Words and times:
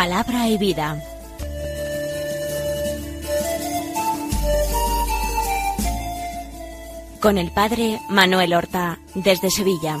Palabra 0.00 0.48
y 0.48 0.56
vida. 0.56 0.98
Con 7.20 7.36
el 7.36 7.52
padre 7.52 8.00
Manuel 8.08 8.54
Horta 8.54 8.98
desde 9.14 9.50
Sevilla. 9.50 9.98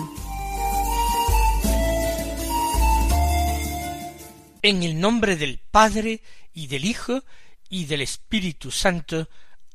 En 4.62 4.82
el 4.84 4.98
nombre 4.98 5.36
del 5.36 5.58
Padre 5.58 6.22
y 6.54 6.68
del 6.68 6.86
Hijo 6.86 7.22
y 7.68 7.84
del 7.84 8.00
Espíritu 8.00 8.70
Santo. 8.70 9.28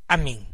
Amén. 0.07 0.47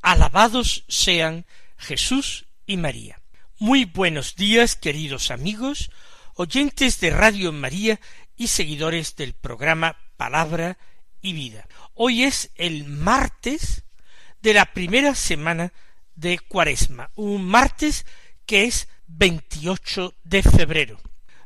Alabados 0.00 0.84
sean 0.88 1.44
Jesús 1.76 2.46
y 2.64 2.78
María. 2.78 3.20
Muy 3.58 3.84
buenos 3.84 4.34
días, 4.34 4.76
queridos 4.76 5.30
amigos, 5.30 5.90
oyentes 6.36 7.00
de 7.00 7.10
Radio 7.10 7.52
María 7.52 8.00
y 8.40 8.48
seguidores 8.48 9.16
del 9.16 9.34
programa 9.34 9.98
Palabra 10.16 10.78
y 11.20 11.34
Vida. 11.34 11.68
Hoy 11.92 12.24
es 12.24 12.50
el 12.54 12.86
martes 12.86 13.84
de 14.40 14.54
la 14.54 14.72
primera 14.72 15.14
semana 15.14 15.74
de 16.14 16.38
Cuaresma, 16.38 17.10
un 17.16 17.44
martes 17.44 18.06
que 18.46 18.64
es 18.64 18.88
28 19.08 20.14
de 20.24 20.42
febrero. 20.42 20.98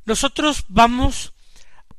Nosotros 0.04 0.66
vamos 0.68 1.34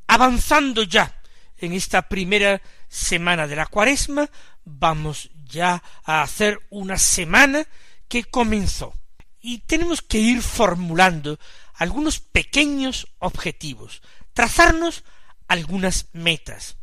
avanzando 0.07 0.83
ya 0.83 1.21
en 1.57 1.73
esta 1.73 2.07
primera 2.07 2.61
semana 2.87 3.47
de 3.47 3.57
la 3.57 3.65
Cuaresma, 3.65 4.29
vamos 4.63 5.29
ya 5.43 5.83
a 6.05 6.21
hacer 6.21 6.61
una 6.69 6.97
semana 6.97 7.67
que 8.07 8.23
comenzó 8.23 8.93
y 9.41 9.57
tenemos 9.57 10.01
que 10.01 10.19
ir 10.19 10.41
formulando 10.41 11.37
algunos 11.73 12.21
pequeños 12.21 13.09
objetivos, 13.19 14.01
trazarnos 14.35 15.03
algunas 15.47 16.09
metas. 16.13 16.77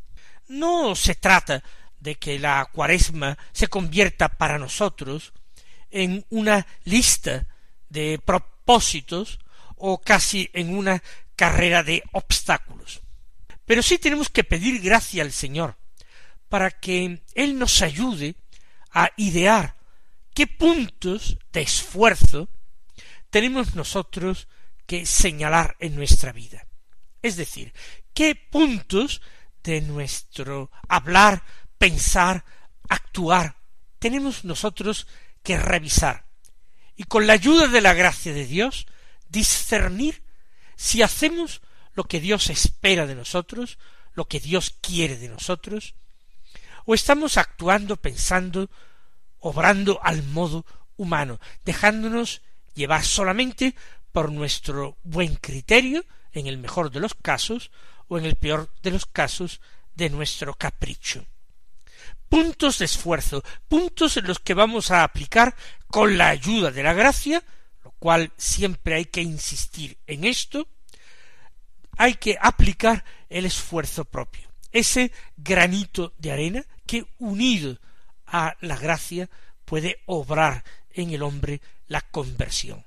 No 0.48 0.97
se 0.97 1.14
trata 1.14 1.62
de 2.00 2.17
que 2.17 2.41
la 2.41 2.69
cuaresma 2.72 3.39
se 3.53 3.69
convierta 3.69 4.28
para 4.31 4.58
nosotros 4.58 5.33
en 5.91 6.27
una 6.30 6.67
lista 6.83 7.47
de 7.89 8.19
propósitos 8.25 9.39
o 9.77 10.00
casi 10.00 10.50
en 10.55 10.75
una 10.75 11.03
carrera 11.36 11.83
de 11.83 12.03
obstáculos. 12.12 13.03
Pero 13.67 13.83
sí 13.83 13.98
tenemos 13.98 14.30
que 14.30 14.45
pedir 14.45 14.80
gracia 14.80 15.23
al 15.23 15.33
Señor 15.33 15.77
para 16.48 16.70
que 16.70 17.23
Él 17.34 17.58
nos 17.58 17.83
ayude 17.83 18.34
a 18.91 19.11
idear 19.17 19.77
qué 20.34 20.47
puntos 20.47 21.39
de 21.53 21.62
esfuerzo 21.62 22.48
tenemos 23.30 23.75
nosotros 23.75 24.48
que 24.86 25.06
señalar 25.06 25.77
en 25.78 25.97
nuestra 25.97 26.33
vida. 26.33 26.67
Es 27.23 27.37
decir, 27.37 27.73
qué 28.12 28.34
puntos 28.34 29.23
de 29.62 29.81
nuestro 29.81 30.70
hablar, 30.89 31.45
pensar, 31.79 32.45
actuar 32.89 33.62
tenemos 34.03 34.45
nosotros 34.45 35.06
que 35.45 35.56
revisar 35.56 36.27
y 36.97 37.05
con 37.05 37.29
la 37.29 37.34
ayuda 37.34 37.69
de 37.69 37.81
la 37.81 37.95
gracia 37.95 38.33
de 38.33 38.47
Dios 38.47 38.89
discernir 39.29 40.25
si 40.75 41.03
hacemos 41.03 41.62
lo 41.95 42.03
que 42.03 42.19
Dios 42.19 42.51
espera 42.51 43.06
de 43.06 43.14
nosotros, 43.14 43.79
lo 44.14 44.25
que 44.27 44.41
Dios 44.41 44.75
quiere 44.81 45.17
de 45.17 45.29
nosotros, 45.29 45.95
o 46.84 46.95
estamos 46.95 47.36
actuando, 47.36 47.96
pensando, 47.96 48.69
obrando 49.39 50.01
al 50.02 50.25
modo 50.25 50.67
humano, 50.96 51.39
dejándonos 51.64 52.42
llevar 52.75 53.05
solamente 53.05 53.77
por 54.11 54.33
nuestro 54.33 54.98
buen 55.05 55.36
criterio, 55.36 56.05
en 56.33 56.47
el 56.47 56.59
mejor 56.59 56.91
de 56.91 57.01
los 57.01 57.15
casos, 57.15 57.70
o 58.09 58.19
en 58.19 58.25
el 58.25 58.37
peor 58.37 58.70
de 58.83 58.91
los 58.91 59.07
casos, 59.07 59.61
de 59.95 60.11
nuestro 60.11 60.55
capricho. 60.55 61.25
Puntos 62.29 62.79
de 62.79 62.87
esfuerzo, 62.87 63.43
puntos 63.69 64.17
en 64.17 64.27
los 64.27 64.39
que 64.39 64.55
vamos 64.55 64.91
a 64.91 65.05
aplicar 65.05 65.55
con 65.89 66.17
la 66.17 66.29
ayuda 66.29 66.70
de 66.70 66.83
la 66.83 66.95
gracia, 66.95 67.43
lo 67.85 67.91
cual 67.93 68.33
siempre 68.37 68.95
hay 68.95 69.05
que 69.05 69.20
insistir 69.20 69.98
en 70.07 70.25
esto, 70.25 70.67
hay 71.98 72.15
que 72.15 72.39
aplicar 72.41 73.05
el 73.29 73.45
esfuerzo 73.45 74.05
propio, 74.05 74.51
ese 74.73 75.13
granito 75.37 76.14
de 76.19 76.33
arena 76.33 76.64
que 76.87 77.07
unido 77.19 77.79
a 78.27 78.57
la 78.61 78.77
gracia 78.77 79.29
puede 79.64 80.01
obrar 80.07 80.64
en 80.91 81.11
el 81.11 81.23
hombre 81.23 81.61
la 81.89 82.01
conversión. 82.01 82.85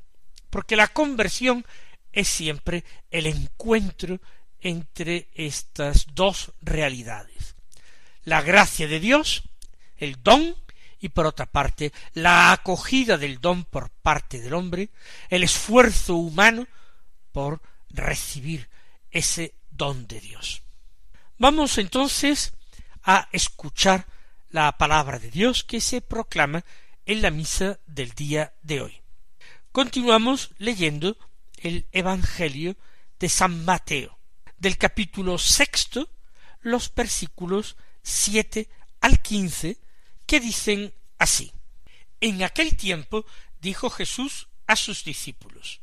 Porque 0.50 0.76
la 0.76 0.88
conversión 0.88 1.66
es 2.16 2.28
siempre 2.30 2.84
el 3.12 3.28
encuentro 3.28 4.20
entre 4.62 5.28
estas 5.36 6.08
dos 6.16 6.54
realidades. 6.62 7.56
La 8.24 8.42
gracia 8.42 8.88
de 8.88 9.00
Dios, 9.00 9.44
el 9.98 10.24
don, 10.24 10.56
y 11.00 11.10
por 11.10 11.28
otra 11.28 11.46
parte 11.46 11.92
la 12.14 12.52
acogida 12.52 13.18
del 13.18 13.40
don 13.40 13.66
por 13.66 13.92
parte 13.92 14.40
del 14.40 14.54
hombre, 14.54 14.90
el 15.30 15.44
esfuerzo 15.44 16.16
humano 16.16 16.68
por 17.32 17.62
recibir 17.90 18.70
ese 19.12 19.54
don 19.70 20.08
de 20.08 20.22
Dios. 20.22 20.64
Vamos 21.38 21.78
entonces 21.78 22.54
a 23.04 23.28
escuchar 23.34 24.08
la 24.50 24.78
palabra 24.78 25.20
de 25.20 25.30
Dios 25.30 25.66
que 25.66 25.82
se 25.82 26.02
proclama 26.02 26.64
en 27.06 27.22
la 27.22 27.30
misa 27.30 27.78
del 27.86 28.12
día 28.14 28.54
de 28.64 28.82
hoy. 28.82 29.02
Continuamos 29.74 30.52
leyendo 30.58 31.18
el 31.62 31.88
Evangelio 31.92 32.78
de 33.20 33.30
San 33.30 33.66
Mateo, 33.66 34.18
del 34.58 34.78
capítulo 34.78 35.38
sexto, 35.38 36.10
los 36.62 36.94
versículos 36.94 37.78
siete 38.02 38.70
al 39.02 39.22
quince, 39.22 39.78
que 40.26 40.40
dicen 40.40 40.94
así. 41.20 41.52
En 42.22 42.44
aquel 42.44 42.76
tiempo 42.76 43.26
dijo 43.60 43.90
Jesús 43.90 44.48
a 44.68 44.76
sus 44.76 45.04
discípulos, 45.04 45.82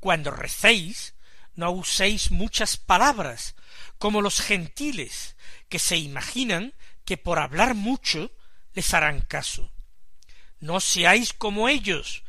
Cuando 0.00 0.30
recéis, 0.30 1.14
no 1.54 1.70
uséis 1.70 2.30
muchas 2.30 2.76
palabras, 2.76 3.54
como 3.98 4.20
los 4.20 4.40
gentiles, 4.40 5.36
que 5.68 5.78
se 5.78 5.96
imaginan 5.96 6.74
que 7.04 7.16
por 7.16 7.38
hablar 7.38 7.74
mucho 7.74 8.32
les 8.74 8.92
harán 8.92 9.20
caso. 9.20 9.70
No 10.58 10.80
seáis 10.80 11.32
como 11.32 11.68
ellos, 11.68 12.23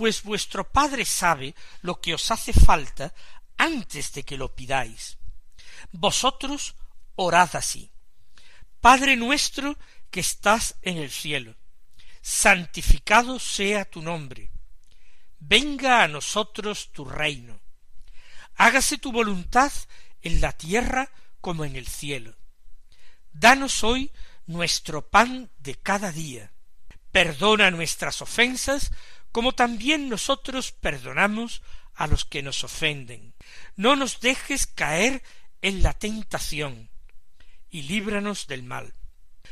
pues 0.00 0.22
vuestro 0.22 0.66
Padre 0.66 1.04
sabe 1.04 1.54
lo 1.82 2.00
que 2.00 2.14
os 2.14 2.30
hace 2.30 2.54
falta 2.54 3.12
antes 3.58 4.14
de 4.14 4.22
que 4.22 4.38
lo 4.38 4.54
pidáis. 4.54 5.18
Vosotros 5.92 6.74
orad 7.16 7.54
así. 7.54 7.90
Padre 8.80 9.14
nuestro 9.16 9.76
que 10.10 10.20
estás 10.20 10.76
en 10.80 10.96
el 10.96 11.10
cielo, 11.10 11.54
santificado 12.22 13.38
sea 13.38 13.84
tu 13.84 14.00
nombre. 14.00 14.50
Venga 15.38 16.02
a 16.02 16.08
nosotros 16.08 16.92
tu 16.92 17.04
reino. 17.04 17.60
Hágase 18.54 18.96
tu 18.96 19.12
voluntad 19.12 19.70
en 20.22 20.40
la 20.40 20.52
tierra 20.52 21.10
como 21.42 21.66
en 21.66 21.76
el 21.76 21.86
cielo. 21.86 22.34
Danos 23.34 23.84
hoy 23.84 24.10
nuestro 24.46 25.10
pan 25.10 25.50
de 25.58 25.74
cada 25.74 26.10
día. 26.10 26.52
Perdona 27.12 27.70
nuestras 27.70 28.22
ofensas 28.22 28.92
como 29.32 29.52
también 29.52 30.08
nosotros 30.08 30.72
perdonamos 30.72 31.62
a 31.94 32.06
los 32.06 32.24
que 32.24 32.42
nos 32.42 32.64
ofenden. 32.64 33.34
No 33.76 33.96
nos 33.96 34.20
dejes 34.20 34.66
caer 34.66 35.22
en 35.62 35.82
la 35.82 35.92
tentación 35.92 36.90
y 37.68 37.82
líbranos 37.82 38.46
del 38.46 38.62
mal. 38.62 38.94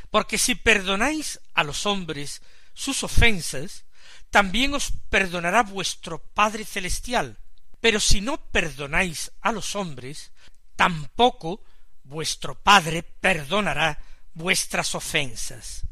Porque 0.09 0.37
si 0.37 0.55
perdonáis 0.55 1.39
a 1.53 1.63
los 1.63 1.85
hombres 1.85 2.41
sus 2.73 3.03
ofensas, 3.03 3.85
también 4.29 4.73
os 4.73 4.91
perdonará 5.09 5.63
vuestro 5.63 6.21
Padre 6.33 6.65
Celestial. 6.65 7.37
Pero 7.79 7.99
si 7.99 8.21
no 8.21 8.37
perdonáis 8.51 9.31
a 9.41 9.51
los 9.51 9.75
hombres, 9.75 10.31
tampoco 10.75 11.63
vuestro 12.03 12.55
Padre 12.55 13.03
perdonará 13.03 13.99
vuestras 14.33 14.95
ofensas. 14.95 15.83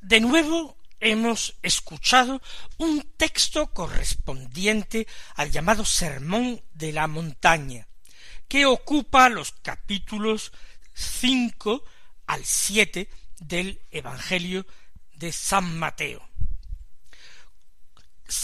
De 0.00 0.20
nuevo 0.20 0.77
hemos 1.00 1.56
escuchado 1.62 2.40
un 2.78 3.02
texto 3.16 3.72
correspondiente 3.72 5.06
al 5.34 5.50
llamado 5.50 5.84
Sermón 5.84 6.62
de 6.72 6.92
la 6.92 7.06
Montaña, 7.06 7.86
que 8.48 8.66
ocupa 8.66 9.28
los 9.28 9.52
capítulos 9.62 10.52
cinco 10.94 11.84
al 12.26 12.44
siete 12.44 13.08
del 13.38 13.80
Evangelio 13.90 14.66
de 15.14 15.32
San 15.32 15.78
Mateo. 15.78 16.28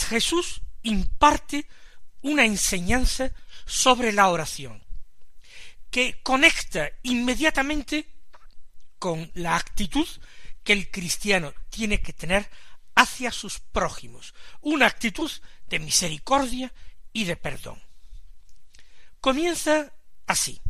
Jesús 0.09 0.63
imparte 0.83 1.67
una 2.23 2.45
enseñanza 2.45 3.33
sobre 3.67 4.13
la 4.13 4.29
oración, 4.29 4.83
que 5.91 6.21
conecta 6.23 6.91
inmediatamente 7.03 8.09
con 8.99 9.31
la 9.35 9.57
actitud 9.57 10.09
que 10.65 10.73
el 10.73 10.91
cristiano 10.91 11.55
tiene 11.71 12.03
que 12.03 12.13
tener 12.13 12.51
hacia 12.95 13.31
sus 13.31 13.61
prójimos, 13.61 14.35
una 14.61 14.87
actitud 14.87 15.31
de 15.69 15.79
misericordia 15.79 16.73
y 17.13 17.25
de 17.25 17.37
perdón. 17.37 17.81
Comienza 19.21 19.93
así. 20.27 20.61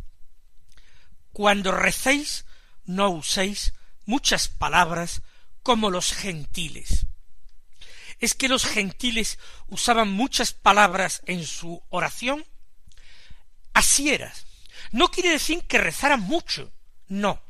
cuando 1.31 1.73
recéis, 1.73 2.45
no 2.85 3.09
uséis 3.09 3.73
muchas 4.05 4.47
palabras 4.47 5.21
como 5.63 5.89
los 5.89 6.13
gentiles. 6.13 7.07
¿Es 8.19 8.33
que 8.33 8.47
los 8.47 8.63
gentiles 8.63 9.37
usaban 9.67 10.09
muchas 10.09 10.53
palabras 10.53 11.21
en 11.25 11.45
su 11.45 11.83
oración? 11.89 12.45
Así 13.73 14.11
era. 14.11 14.31
No 14.91 15.11
quiere 15.11 15.31
decir 15.31 15.63
que 15.67 15.77
rezaran 15.77 16.21
mucho, 16.21 16.71
no. 17.07 17.44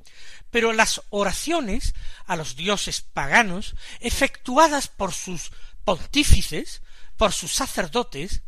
Pero 0.55 0.71
las 0.71 1.01
oraciones 1.09 1.93
a 2.27 2.37
los 2.37 2.55
dioses 2.55 3.01
paganos, 3.01 3.75
efectuadas 3.99 4.87
por 4.87 5.11
sus 5.11 5.51
pontífices, 5.83 6.81
por 7.17 7.33
sus 7.33 7.51
sacerdotes, 7.51 8.41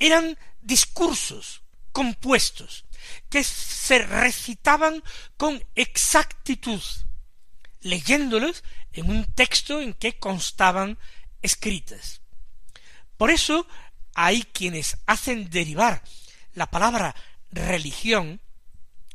eran 0.00 0.36
discursos 0.62 1.62
compuestos 1.92 2.86
que 3.28 3.44
se 3.44 4.00
recitaban 4.00 5.04
con 5.36 5.64
exactitud, 5.76 6.82
leyéndolos 7.82 8.64
en 8.92 9.08
un 9.08 9.24
texto 9.24 9.80
en 9.80 9.94
que 9.94 10.18
constaban 10.18 10.98
escritas. 11.40 12.20
Por 13.16 13.30
eso 13.30 13.64
hay 14.12 14.42
quienes 14.42 14.96
hacen 15.06 15.50
derivar 15.50 16.02
la 16.54 16.68
palabra 16.68 17.14
religión, 17.52 18.40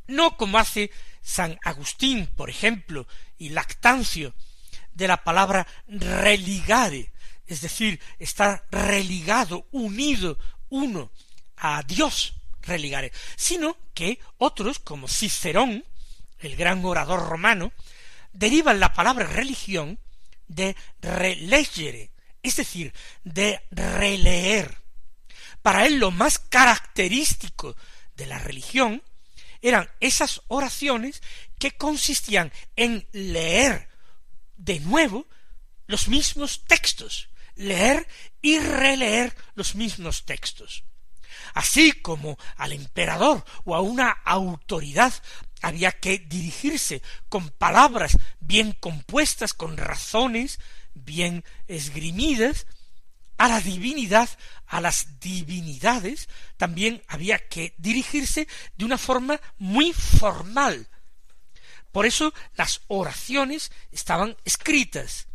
no 0.08 0.38
como 0.38 0.58
hace 0.58 0.90
San 1.24 1.58
Agustín, 1.64 2.28
por 2.28 2.50
ejemplo, 2.50 3.08
y 3.38 3.50
Lactancio, 3.50 4.36
de 4.94 5.08
la 5.08 5.24
palabra 5.24 5.66
religare, 5.88 7.12
es 7.48 7.62
decir, 7.62 8.00
estar 8.20 8.66
religado, 8.70 9.68
unido, 9.72 10.38
uno 10.70 11.12
a 11.58 11.82
Dios, 11.84 12.36
religare, 12.62 13.12
sino 13.36 13.78
que 13.94 14.20
otros, 14.38 14.80
como 14.80 15.08
Cicerón, 15.08 15.86
el 16.40 16.56
gran 16.56 16.84
orador 16.86 17.28
romano, 17.28 17.72
derivan 18.34 18.80
la 18.80 18.94
palabra 18.94 19.26
religión 19.26 20.00
de 20.48 20.76
relegere, 21.02 22.12
es 22.42 22.58
decir, 22.58 22.94
de 23.24 23.62
releer. 23.72 24.78
Para 25.62 25.86
él 25.86 26.00
lo 26.00 26.12
más 26.12 26.40
característico 26.40 27.76
de 28.16 28.26
la 28.26 28.40
religión 28.40 29.02
eran 29.64 29.90
esas 30.02 30.42
oraciones 30.50 31.24
que 31.58 31.72
consistían 31.72 32.52
en 32.76 33.08
leer 33.14 33.88
de 34.58 34.82
nuevo 34.82 35.26
los 35.88 36.10
mismos 36.10 36.66
textos, 36.66 37.30
leer 37.56 38.08
y 38.42 38.60
releer 38.60 39.36
los 39.56 39.74
mismos 39.74 40.26
textos. 40.26 40.84
Así 41.54 41.94
como 41.94 42.38
al 42.58 42.74
emperador 42.74 43.46
o 43.64 43.74
a 43.76 43.82
una 43.82 44.10
autoridad 44.10 45.14
había 45.62 45.94
que 45.94 46.20
dirigirse 46.20 47.02
con 47.30 47.50
palabras 47.50 48.18
bien 48.42 48.74
compuestas, 48.74 49.54
con 49.54 49.78
razones 49.78 50.60
bien 50.94 51.46
esgrimidas, 51.68 52.68
a 53.38 53.48
la 53.48 53.60
divinidad, 53.60 54.30
a 54.68 54.82
las 54.82 55.20
divinidades, 55.20 56.30
también 56.58 57.04
había 57.08 57.40
que 57.48 57.74
dirigirse 57.78 58.48
de 58.76 58.86
una 58.86 58.98
forma 58.98 59.40
muy 59.58 59.94
formal. 59.94 60.88
Por 61.92 62.06
eso 62.06 62.34
las 62.56 62.82
oraciones 62.88 63.72
estaban 63.92 64.36
escritas, 64.46 65.28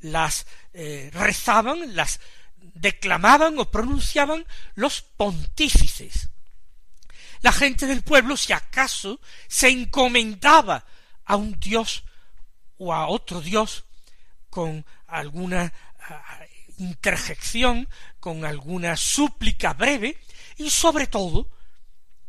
las 0.00 0.46
eh, 0.72 1.10
rezaban, 1.12 1.94
las 1.94 2.20
declamaban 2.56 3.58
o 3.58 3.70
pronunciaban 3.70 4.46
los 4.74 5.02
pontífices. 5.02 6.30
La 7.40 7.52
gente 7.52 7.86
del 7.86 8.02
pueblo, 8.02 8.36
si 8.36 8.52
acaso, 8.52 9.20
se 9.46 9.68
encomendaba 9.68 10.84
a 11.24 11.36
un 11.36 11.58
dios 11.60 12.02
o 12.78 12.92
a 12.92 13.06
otro 13.06 13.40
dios 13.40 13.84
con 14.50 14.84
alguna 15.06 15.72
interjección, 16.78 17.88
con 18.20 18.44
alguna 18.44 18.96
súplica 18.96 19.74
breve 19.74 20.18
y 20.56 20.70
sobre 20.70 21.06
todo 21.06 21.50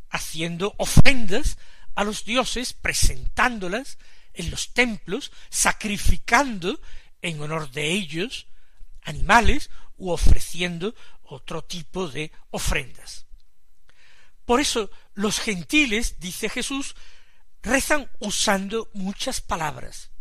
haciendo 0.10 0.76
ofrendas 0.78 1.58
a 1.96 2.04
los 2.04 2.26
dioses, 2.26 2.74
presentándolas 2.74 3.98
en 4.34 4.52
los 4.52 4.74
templos, 4.74 5.32
sacrificando 5.50 6.80
en 7.22 7.42
honor 7.42 7.72
de 7.72 7.92
ellos 7.92 8.48
animales 9.02 9.70
u 9.98 10.12
ofreciendo 10.12 10.96
otro 11.24 11.64
tipo 11.64 12.08
de 12.08 12.32
ofrendas. 12.50 13.26
Por 14.46 14.62
eso 14.62 14.90
los 15.14 15.40
gentiles, 15.40 16.20
dice 16.20 16.50
Jesús, 16.50 16.96
rezan 17.62 18.10
usando 18.20 18.90
muchas 18.94 19.42
palabras, 19.42 20.12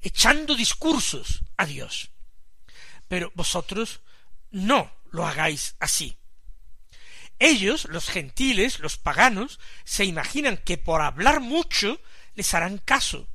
echando 0.00 0.54
discursos 0.54 1.42
a 1.56 1.64
Dios 1.64 2.10
pero 3.08 3.32
vosotros 3.34 4.00
no 4.50 4.92
lo 5.10 5.26
hagáis 5.26 5.76
así. 5.80 6.16
Ellos, 7.38 7.84
los 7.86 8.08
gentiles, 8.08 8.78
los 8.80 8.96
paganos, 8.96 9.60
se 9.84 10.04
imaginan 10.04 10.56
que 10.56 10.78
por 10.78 11.02
hablar 11.02 11.40
mucho 11.40 12.00
les 12.34 12.54
harán 12.54 12.78
caso. 12.78 13.28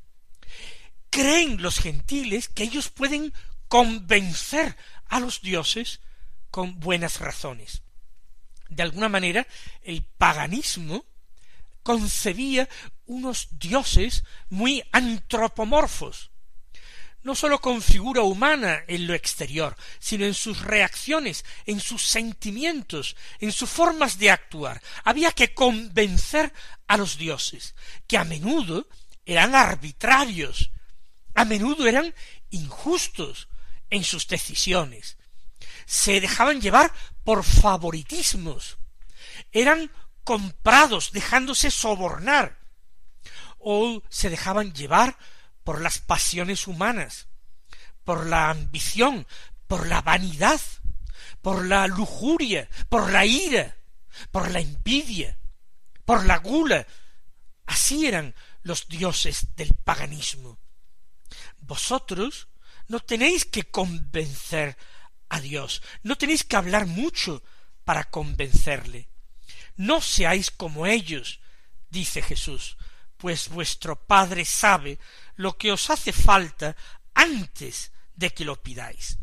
Creen 1.10 1.62
los 1.62 1.80
gentiles 1.80 2.48
que 2.48 2.64
ellos 2.64 2.90
pueden 2.90 3.34
convencer 3.68 4.76
a 5.08 5.20
los 5.20 5.42
dioses 5.42 6.00
con 6.50 6.80
buenas 6.80 7.20
razones. 7.20 7.84
De 8.70 8.84
alguna 8.84 9.10
manera, 9.10 9.46
el 9.84 10.04
paganismo 10.04 11.06
concebía 11.84 12.70
unos 13.06 13.50
dioses 13.60 14.24
muy 14.50 14.84
antropomorfos, 14.92 16.31
no 17.24 17.36
sólo 17.36 17.60
con 17.62 17.82
figura 17.82 18.22
humana 18.22 18.84
en 18.88 19.08
lo 19.08 19.14
exterior, 19.14 19.76
sino 20.00 20.26
en 20.26 20.34
sus 20.34 20.62
reacciones, 20.62 21.46
en 21.66 21.80
sus 21.80 22.06
sentimientos, 22.06 23.16
en 23.40 23.52
sus 23.52 23.70
formas 23.70 24.18
de 24.18 24.32
actuar. 24.32 24.82
Había 25.04 25.32
que 25.32 25.54
convencer 25.54 26.54
a 26.88 26.98
los 26.98 27.18
dioses, 27.18 27.76
que 28.08 28.18
a 28.18 28.24
menudo 28.24 28.88
eran 29.26 29.56
arbitrarios, 29.56 30.72
a 31.36 31.46
menudo 31.46 31.88
eran 31.88 32.14
injustos 32.50 33.48
en 33.90 34.04
sus 34.04 34.28
decisiones, 34.28 35.18
se 35.86 36.22
dejaban 36.22 36.62
llevar 36.62 36.92
por 37.24 37.44
favoritismos, 37.44 38.78
eran 39.52 39.92
comprados 40.24 41.12
dejándose 41.12 41.72
sobornar, 41.72 42.60
o 43.60 44.02
se 44.10 44.30
dejaban 44.30 44.74
llevar 44.74 45.18
por 45.72 45.80
las 45.80 46.00
pasiones 46.00 46.68
humanas, 46.68 47.30
por 48.04 48.26
la 48.26 48.50
ambición, 48.50 49.26
por 49.68 49.88
la 49.88 50.02
vanidad, 50.02 50.60
por 51.42 51.66
la 51.66 51.88
lujuria, 51.88 52.68
por 52.90 53.10
la 53.10 53.26
ira, 53.26 53.78
por 54.32 54.52
la 54.52 54.60
envidia, 54.60 55.40
por 56.04 56.26
la 56.26 56.40
gula. 56.40 56.86
Así 57.68 58.06
eran 58.06 58.36
los 58.64 58.90
dioses 58.90 59.56
del 59.56 59.74
paganismo. 59.74 60.60
Vosotros 61.62 62.50
no 62.90 63.00
tenéis 63.00 63.46
que 63.46 63.64
convencer 63.64 64.76
a 65.30 65.40
Dios, 65.40 65.82
no 66.04 66.18
tenéis 66.18 66.44
que 66.44 66.58
hablar 66.58 66.86
mucho 66.86 67.44
para 67.86 68.04
convencerle. 68.04 69.08
No 69.78 70.02
seáis 70.02 70.52
como 70.52 70.86
ellos, 70.86 71.40
dice 71.90 72.22
Jesús, 72.22 72.76
pues 73.16 73.48
vuestro 73.48 74.06
Padre 74.06 74.44
sabe 74.44 75.00
lo 75.36 75.58
que 75.58 75.72
os 75.72 75.90
hace 75.90 76.14
falta 76.14 76.76
antes 77.14 77.92
de 78.16 78.32
que 78.32 78.46
lo 78.46 78.62
pidáis. 78.62 79.18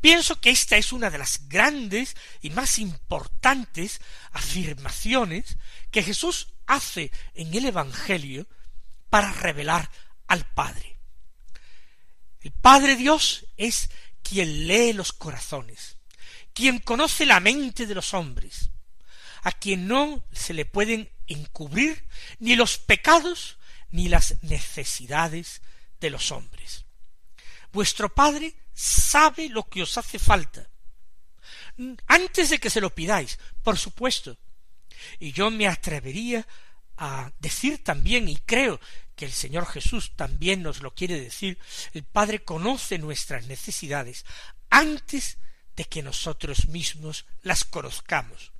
Pienso 0.00 0.40
que 0.40 0.50
esta 0.50 0.76
es 0.76 0.92
una 0.92 1.10
de 1.10 1.18
las 1.18 1.48
grandes 1.48 2.16
y 2.40 2.50
más 2.50 2.78
importantes 2.78 4.00
afirmaciones 4.32 5.56
que 5.90 6.02
Jesús 6.02 6.48
hace 6.66 7.10
en 7.34 7.54
el 7.54 7.66
Evangelio 7.66 8.46
para 9.10 9.32
revelar 9.32 9.90
al 10.26 10.44
Padre. 10.52 10.96
El 12.40 12.52
Padre 12.52 12.96
Dios 12.96 13.46
es 13.56 13.90
quien 14.22 14.66
lee 14.66 14.92
los 14.92 15.12
corazones, 15.12 15.96
quien 16.52 16.78
conoce 16.78 17.26
la 17.26 17.40
mente 17.40 17.86
de 17.86 17.94
los 17.94 18.14
hombres, 18.14 18.70
a 19.42 19.52
quien 19.52 19.86
no 19.86 20.24
se 20.32 20.54
le 20.54 20.64
pueden 20.64 21.10
encubrir 21.26 22.08
ni 22.38 22.56
los 22.56 22.78
pecados 22.78 23.58
ni 23.90 24.08
las 24.08 24.42
necesidades 24.42 25.62
de 26.00 26.10
los 26.10 26.32
hombres. 26.32 26.84
Vuestro 27.72 28.14
Padre 28.14 28.54
sabe 28.72 29.48
lo 29.48 29.64
que 29.68 29.82
os 29.82 29.98
hace 29.98 30.18
falta. 30.18 30.68
Antes 32.06 32.50
de 32.50 32.58
que 32.58 32.70
se 32.70 32.80
lo 32.80 32.94
pidáis, 32.94 33.38
por 33.62 33.76
supuesto. 33.76 34.38
Y 35.18 35.32
yo 35.32 35.50
me 35.50 35.68
atrevería 35.68 36.46
a 36.96 37.30
decir 37.38 37.84
también, 37.84 38.28
y 38.28 38.36
creo 38.36 38.80
que 39.14 39.26
el 39.26 39.32
Señor 39.32 39.66
Jesús 39.66 40.12
también 40.16 40.62
nos 40.62 40.80
lo 40.80 40.94
quiere 40.94 41.20
decir, 41.20 41.58
el 41.92 42.04
Padre 42.04 42.44
conoce 42.44 42.98
nuestras 42.98 43.46
necesidades 43.46 44.24
antes 44.70 45.38
de 45.74 45.84
que 45.84 46.02
nosotros 46.02 46.68
mismos 46.68 47.26
las 47.42 47.64
conozcamos. 47.64 48.52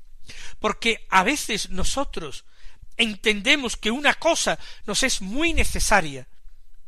Porque 0.58 1.06
a 1.10 1.22
veces 1.22 1.70
nosotros 1.70 2.44
entendemos 2.96 3.76
que 3.76 3.90
una 3.90 4.14
cosa 4.14 4.58
nos 4.86 5.02
es 5.02 5.20
muy 5.20 5.52
necesaria, 5.52 6.26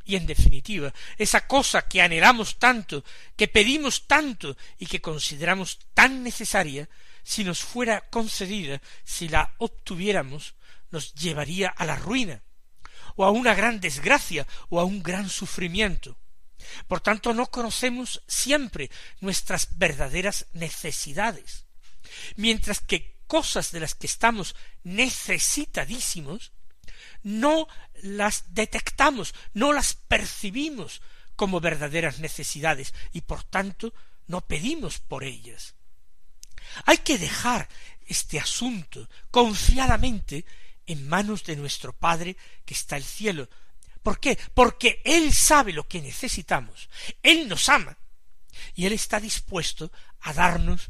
y 0.05 0.17
en 0.17 0.27
definitiva, 0.27 0.95
esa 1.19 1.47
cosa 1.47 1.83
que 1.83 2.00
anhelamos 2.00 2.59
tanto, 2.59 3.05
que 3.37 3.47
pedimos 3.47 4.07
tanto 4.07 4.57
y 4.79 4.87
que 4.87 5.03
consideramos 5.03 5.79
tan 5.93 6.23
necesaria, 6.23 6.88
si 7.23 7.45
nos 7.45 7.61
fuera 7.61 8.09
concedida, 8.09 8.81
si 9.05 9.29
la 9.29 9.55
obtuviéramos, 9.59 10.55
nos 10.91 11.15
llevaría 11.15 11.69
a 11.69 11.85
la 11.85 11.97
ruina, 11.97 12.41
o 13.17 13.25
a 13.27 13.31
una 13.31 13.55
gran 13.55 13.81
desgracia, 13.81 14.47
o 14.71 14.81
a 14.81 14.85
un 14.85 15.03
gran 15.03 15.29
sufrimiento. 15.29 16.17
Por 16.87 17.03
tanto, 17.03 17.35
no 17.35 17.47
conocemos 17.49 18.23
siempre 18.27 18.91
nuestras 19.21 19.77
verdaderas 19.77 20.47
necesidades, 20.55 21.67
mientras 22.37 22.81
que 22.81 23.18
cosas 23.28 23.70
de 23.70 23.78
las 23.78 23.94
que 23.94 24.08
estamos 24.08 24.56
necesitadísimos, 24.82 26.52
no 27.23 27.68
las 28.02 28.54
detectamos, 28.54 29.35
no 29.54 29.73
las 29.73 29.94
percibimos 29.94 31.00
como 31.37 31.61
verdaderas 31.61 32.18
necesidades 32.18 32.94
y 33.12 33.20
por 33.20 33.44
tanto 33.44 33.94
no 34.26 34.40
pedimos 34.40 34.99
por 34.99 35.23
ellas. 35.23 35.76
Hay 36.85 36.99
que 36.99 37.18
dejar 37.18 37.68
este 38.06 38.40
asunto 38.40 39.08
confiadamente 39.30 40.44
en 40.87 41.06
manos 41.06 41.44
de 41.44 41.56
nuestro 41.56 41.92
Padre 41.92 42.37
que 42.64 42.75
está 42.75 42.97
el 42.97 43.04
cielo. 43.04 43.49
¿Por 44.02 44.18
qué? 44.18 44.38
Porque 44.54 45.00
Él 45.04 45.32
sabe 45.32 45.73
lo 45.73 45.87
que 45.87 46.00
necesitamos, 46.00 46.88
Él 47.23 47.49
nos 47.49 47.68
ama 47.68 47.99
y 48.75 48.87
Él 48.87 48.92
está 48.92 49.20
dispuesto 49.20 49.92
a 50.20 50.32
darnos 50.32 50.88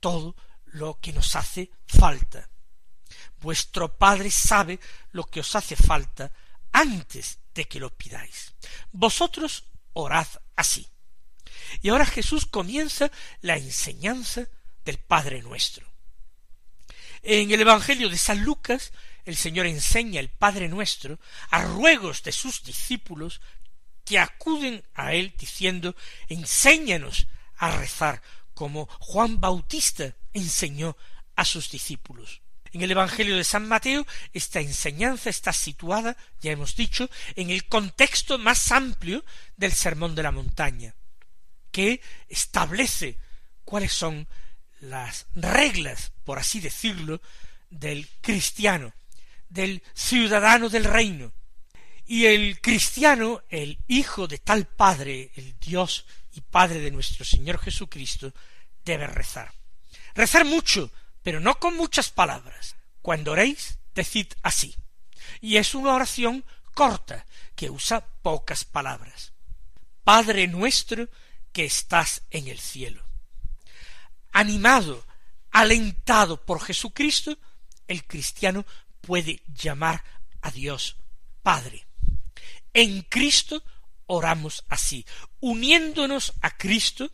todo 0.00 0.34
lo 0.74 0.98
que 1.00 1.12
nos 1.12 1.36
hace 1.36 1.70
falta. 1.86 2.48
Vuestro 3.40 3.96
Padre 3.96 4.30
sabe 4.30 4.80
lo 5.12 5.24
que 5.24 5.40
os 5.40 5.54
hace 5.54 5.76
falta 5.76 6.30
antes 6.72 7.38
de 7.54 7.66
que 7.66 7.78
lo 7.78 7.90
pidáis. 7.96 8.54
Vosotros 8.92 9.64
orad 9.92 10.26
así. 10.56 10.88
Y 11.80 11.88
ahora 11.88 12.06
Jesús 12.06 12.46
comienza 12.46 13.10
la 13.40 13.56
enseñanza 13.56 14.48
del 14.84 14.98
Padre 14.98 15.42
nuestro. 15.42 15.86
En 17.22 17.50
el 17.50 17.60
Evangelio 17.60 18.08
de 18.08 18.18
San 18.18 18.44
Lucas, 18.44 18.92
el 19.24 19.36
Señor 19.36 19.66
enseña 19.66 20.20
el 20.20 20.28
Padre 20.28 20.68
nuestro 20.68 21.18
a 21.50 21.62
ruegos 21.62 22.22
de 22.22 22.32
sus 22.32 22.64
discípulos 22.64 23.40
que 24.04 24.18
acuden 24.18 24.84
a 24.94 25.14
Él 25.14 25.34
diciendo 25.38 25.94
Enséñanos 26.28 27.26
a 27.56 27.76
rezar, 27.76 28.22
como 28.54 28.86
Juan 29.00 29.40
Bautista 29.40 30.14
enseñó 30.32 30.96
a 31.36 31.44
sus 31.44 31.70
discípulos. 31.70 32.42
En 32.72 32.82
el 32.82 32.90
Evangelio 32.90 33.36
de 33.36 33.44
San 33.44 33.68
Mateo 33.68 34.04
esta 34.32 34.60
enseñanza 34.60 35.30
está 35.30 35.52
situada, 35.52 36.16
ya 36.40 36.50
hemos 36.50 36.74
dicho, 36.74 37.08
en 37.36 37.50
el 37.50 37.66
contexto 37.66 38.36
más 38.36 38.72
amplio 38.72 39.24
del 39.56 39.72
Sermón 39.72 40.14
de 40.16 40.24
la 40.24 40.32
Montaña, 40.32 40.94
que 41.70 42.00
establece 42.28 43.18
cuáles 43.64 43.92
son 43.92 44.26
las 44.80 45.26
reglas, 45.34 46.12
por 46.24 46.38
así 46.38 46.60
decirlo, 46.60 47.20
del 47.70 48.08
cristiano, 48.20 48.92
del 49.48 49.82
ciudadano 49.94 50.68
del 50.68 50.84
reino. 50.84 51.32
Y 52.06 52.26
el 52.26 52.60
cristiano, 52.60 53.42
el 53.48 53.78
hijo 53.86 54.26
de 54.26 54.38
tal 54.38 54.66
Padre, 54.66 55.30
el 55.36 55.58
Dios 55.58 56.06
y 56.34 56.40
Padre 56.40 56.80
de 56.80 56.90
nuestro 56.90 57.24
Señor 57.24 57.58
Jesucristo, 57.58 58.32
debe 58.84 59.06
rezar. 59.06 59.52
Rezar 60.14 60.44
mucho, 60.44 60.90
pero 61.22 61.40
no 61.40 61.58
con 61.58 61.76
muchas 61.76 62.10
palabras. 62.10 62.76
Cuando 63.02 63.32
oréis, 63.32 63.78
decid 63.94 64.26
así. 64.42 64.76
Y 65.40 65.56
es 65.56 65.74
una 65.74 65.94
oración 65.94 66.44
corta, 66.74 67.24
que 67.54 67.70
usa 67.70 68.04
pocas 68.22 68.64
palabras. 68.64 69.32
Padre 70.02 70.48
nuestro 70.48 71.08
que 71.52 71.64
estás 71.64 72.22
en 72.30 72.48
el 72.48 72.58
cielo. 72.58 73.02
Animado, 74.32 75.06
alentado 75.52 76.44
por 76.44 76.60
Jesucristo, 76.60 77.38
el 77.86 78.04
cristiano 78.04 78.66
puede 79.00 79.40
llamar 79.54 80.02
a 80.42 80.50
Dios 80.50 80.96
Padre. 81.42 81.86
En 82.72 83.02
Cristo 83.02 83.62
oramos 84.06 84.64
así, 84.68 85.06
uniéndonos 85.40 86.34
a 86.40 86.56
Cristo, 86.56 87.10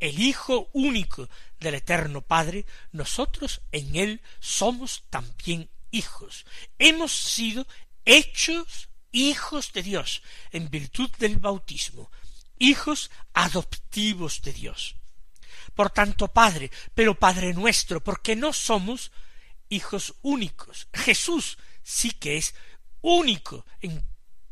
el 0.00 0.20
Hijo 0.20 0.68
único 0.72 1.28
del 1.60 1.76
Eterno 1.76 2.20
Padre, 2.22 2.66
nosotros 2.92 3.62
en 3.72 3.96
Él 3.96 4.20
somos 4.40 5.04
también 5.10 5.70
hijos. 5.90 6.44
Hemos 6.78 7.12
sido 7.12 7.66
hechos 8.04 8.88
hijos 9.12 9.72
de 9.72 9.82
Dios 9.82 10.22
en 10.50 10.68
virtud 10.70 11.10
del 11.18 11.36
bautismo, 11.36 12.10
hijos 12.58 13.10
adoptivos 13.32 14.42
de 14.42 14.52
Dios. 14.52 14.96
Por 15.74 15.90
tanto, 15.90 16.28
Padre, 16.28 16.70
pero 16.94 17.18
Padre 17.18 17.54
nuestro, 17.54 18.02
porque 18.02 18.36
no 18.36 18.52
somos 18.52 19.12
hijos 19.68 20.14
únicos. 20.22 20.88
Jesús 20.92 21.58
sí 21.82 22.10
que 22.10 22.36
es 22.36 22.54
único 23.00 23.64
en 23.80 24.04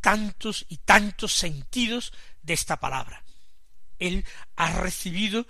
tantos 0.03 0.67
y 0.69 0.77
tantos 0.79 1.33
sentidos 1.33 2.13
de 2.43 2.53
esta 2.53 2.79
palabra. 2.79 3.25
Él 3.99 4.27
ha 4.57 4.73
recibido 4.73 5.47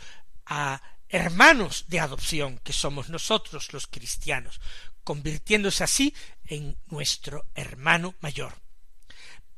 a 0.47 0.81
hermanos 1.09 1.87
de 1.89 1.99
adopción, 1.99 2.59
que 2.59 2.73
somos 2.73 3.09
nosotros 3.09 3.73
los 3.73 3.87
cristianos, 3.87 4.61
convirtiéndose 5.03 5.83
así 5.83 6.15
en 6.45 6.77
nuestro 6.87 7.47
hermano 7.55 8.15
mayor. 8.21 8.55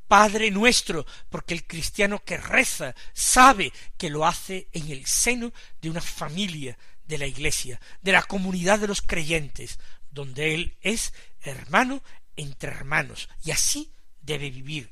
Padre 0.06 0.50
nuestro, 0.50 1.06
porque 1.28 1.54
el 1.54 1.66
cristiano 1.66 2.22
que 2.24 2.36
reza 2.36 2.94
sabe 3.12 3.72
que 3.96 4.10
lo 4.10 4.26
hace 4.26 4.68
en 4.72 4.90
el 4.90 5.06
seno 5.06 5.52
de 5.80 5.90
una 5.90 6.00
familia 6.00 6.78
de 7.04 7.18
la 7.18 7.26
Iglesia, 7.26 7.80
de 8.00 8.12
la 8.12 8.22
comunidad 8.22 8.78
de 8.78 8.88
los 8.88 9.02
creyentes, 9.02 9.78
donde 10.10 10.54
él 10.54 10.76
es 10.82 11.12
hermano 11.40 12.02
entre 12.36 12.70
hermanos, 12.70 13.28
y 13.44 13.50
así 13.50 13.93
debe 14.24 14.50
vivir. 14.50 14.90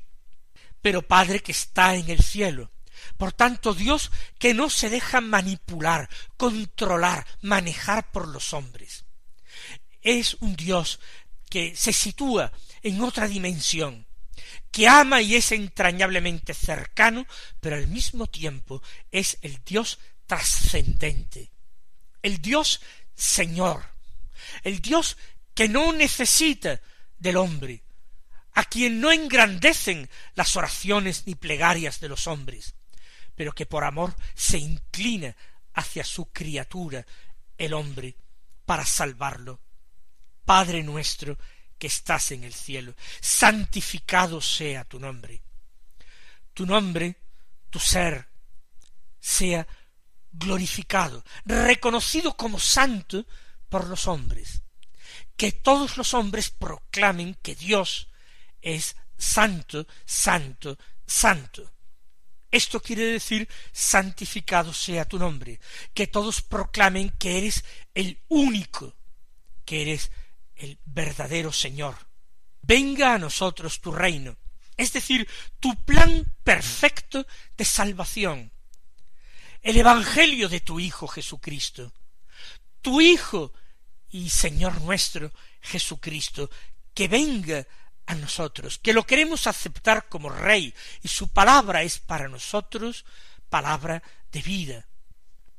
Pero 0.81 1.01
Padre 1.01 1.41
que 1.41 1.51
está 1.51 1.95
en 1.95 2.09
el 2.09 2.21
cielo, 2.21 2.71
por 3.17 3.33
tanto 3.33 3.73
Dios 3.73 4.11
que 4.37 4.53
no 4.53 4.69
se 4.69 4.89
deja 4.89 5.21
manipular, 5.21 6.09
controlar, 6.37 7.25
manejar 7.41 8.11
por 8.11 8.27
los 8.27 8.53
hombres. 8.53 9.05
Es 10.01 10.35
un 10.41 10.55
Dios 10.55 10.99
que 11.49 11.75
se 11.75 11.93
sitúa 11.93 12.51
en 12.81 13.01
otra 13.01 13.27
dimensión, 13.27 14.05
que 14.71 14.87
ama 14.87 15.21
y 15.21 15.35
es 15.35 15.51
entrañablemente 15.51 16.53
cercano, 16.53 17.25
pero 17.59 17.75
al 17.75 17.87
mismo 17.87 18.27
tiempo 18.27 18.81
es 19.11 19.37
el 19.41 19.63
Dios 19.63 19.99
trascendente, 20.25 21.51
el 22.21 22.41
Dios 22.41 22.81
Señor, 23.15 23.85
el 24.63 24.81
Dios 24.81 25.17
que 25.53 25.69
no 25.69 25.93
necesita 25.93 26.81
del 27.19 27.37
hombre, 27.37 27.83
a 28.53 28.63
quien 28.65 28.99
no 29.01 29.11
engrandecen 29.11 30.09
las 30.35 30.55
oraciones 30.55 31.23
ni 31.25 31.35
plegarias 31.35 31.99
de 31.99 32.09
los 32.09 32.27
hombres, 32.27 32.75
pero 33.35 33.53
que 33.53 33.65
por 33.65 33.83
amor 33.83 34.15
se 34.35 34.57
inclina 34.57 35.35
hacia 35.73 36.03
su 36.03 36.31
criatura, 36.31 37.05
el 37.57 37.73
hombre, 37.73 38.15
para 38.65 38.85
salvarlo. 38.85 39.59
Padre 40.45 40.83
nuestro 40.83 41.37
que 41.77 41.87
estás 41.87 42.31
en 42.31 42.43
el 42.43 42.53
cielo, 42.53 42.95
santificado 43.19 44.39
sea 44.39 44.83
tu 44.83 44.99
nombre. 44.99 45.41
Tu 46.53 46.65
nombre, 46.65 47.15
tu 47.69 47.79
ser, 47.79 48.27
sea 49.19 49.65
glorificado, 50.31 51.23
reconocido 51.45 52.35
como 52.35 52.59
santo 52.59 53.25
por 53.69 53.87
los 53.87 54.07
hombres, 54.07 54.61
que 55.35 55.51
todos 55.51 55.97
los 55.97 56.13
hombres 56.13 56.49
proclamen 56.49 57.35
que 57.41 57.55
Dios 57.55 58.09
es 58.63 58.95
santo, 59.17 59.85
santo, 60.05 60.77
santo. 61.05 61.71
Esto 62.49 62.79
quiere 62.79 63.03
decir 63.05 63.47
santificado 63.71 64.73
sea 64.73 65.05
tu 65.05 65.19
nombre, 65.19 65.59
que 65.93 66.07
todos 66.07 66.41
proclamen 66.41 67.09
que 67.11 67.37
eres 67.37 67.63
el 67.93 68.19
único, 68.29 68.95
que 69.65 69.81
eres 69.81 70.11
el 70.55 70.79
verdadero 70.85 71.51
Señor. 71.51 71.95
Venga 72.61 73.15
a 73.15 73.19
nosotros 73.19 73.81
tu 73.81 73.91
reino, 73.91 74.37
es 74.77 74.93
decir, 74.93 75.27
tu 75.59 75.75
plan 75.83 76.31
perfecto 76.43 77.25
de 77.57 77.65
salvación, 77.65 78.51
el 79.61 79.77
Evangelio 79.77 80.47
de 80.47 80.61
tu 80.61 80.79
Hijo 80.79 81.07
Jesucristo, 81.07 81.91
tu 82.81 83.01
Hijo 83.01 83.51
y 84.09 84.29
Señor 84.29 84.79
nuestro 84.81 85.31
Jesucristo, 85.59 86.49
que 86.93 87.07
venga 87.07 87.65
a 88.05 88.15
nosotros, 88.15 88.79
que 88.79 88.93
lo 88.93 89.05
queremos 89.05 89.47
aceptar 89.47 90.09
como 90.09 90.29
Rey, 90.29 90.73
y 91.01 91.07
su 91.07 91.29
palabra 91.29 91.83
es 91.83 91.99
para 91.99 92.27
nosotros 92.27 93.05
palabra 93.49 94.03
de 94.31 94.41
vida. 94.41 94.87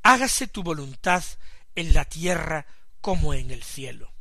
Hágase 0.02 0.48
tu 0.48 0.62
voluntad 0.62 1.24
en 1.74 1.94
la 1.94 2.04
tierra 2.04 2.66
como 3.00 3.34
en 3.34 3.50
el 3.50 3.62
cielo. 3.62 4.12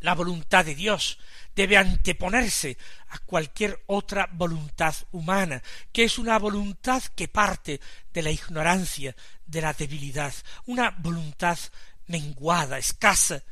La 0.00 0.14
voluntad 0.14 0.64
de 0.64 0.74
Dios 0.74 1.18
debe 1.54 1.76
anteponerse 1.76 2.78
a 3.08 3.18
cualquier 3.18 3.82
otra 3.86 4.30
voluntad 4.32 4.94
humana, 5.12 5.62
que 5.92 6.04
es 6.04 6.18
una 6.18 6.38
voluntad 6.38 7.02
que 7.14 7.28
parte 7.28 7.80
de 8.12 8.22
la 8.22 8.30
ignorancia, 8.30 9.14
de 9.44 9.60
la 9.60 9.74
debilidad, 9.74 10.32
una 10.66 10.90
voluntad 10.90 11.58
menguada, 12.06 12.78
escasa. 12.78 13.42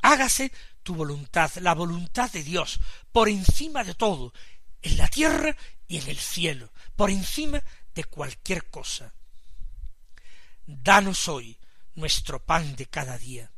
Hágase 0.00 0.52
tu 0.82 0.94
voluntad, 0.94 1.50
la 1.56 1.74
voluntad 1.74 2.30
de 2.30 2.42
Dios, 2.42 2.80
por 3.12 3.28
encima 3.28 3.84
de 3.84 3.94
todo, 3.94 4.32
en 4.82 4.96
la 4.96 5.08
tierra 5.08 5.56
y 5.86 5.98
en 5.98 6.08
el 6.08 6.18
cielo, 6.18 6.72
por 6.96 7.10
encima 7.10 7.62
de 7.94 8.04
cualquier 8.04 8.70
cosa. 8.70 9.12
Danos 10.66 11.28
hoy 11.28 11.58
nuestro 11.94 12.44
pan 12.44 12.76
de 12.76 12.86
cada 12.86 13.18
día. 13.18 13.50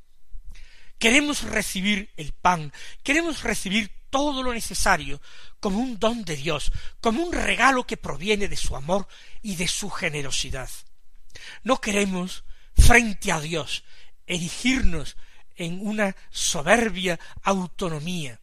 Queremos 0.98 1.42
recibir 1.42 2.12
el 2.16 2.32
pan, 2.32 2.72
queremos 3.02 3.42
recibir 3.42 3.90
todo 4.10 4.42
lo 4.42 4.52
necesario 4.52 5.20
como 5.58 5.78
un 5.78 5.98
don 5.98 6.24
de 6.24 6.36
Dios, 6.36 6.70
como 7.00 7.22
un 7.22 7.32
regalo 7.32 7.86
que 7.86 7.96
proviene 7.96 8.48
de 8.48 8.56
su 8.56 8.76
amor 8.76 9.08
y 9.40 9.56
de 9.56 9.68
su 9.68 9.90
generosidad. 9.90 10.70
No 11.64 11.80
queremos, 11.80 12.44
frente 12.76 13.32
a 13.32 13.40
Dios, 13.40 13.84
erigirnos 14.26 15.16
en 15.56 15.86
una 15.86 16.14
soberbia 16.30 17.18
autonomía, 17.42 18.40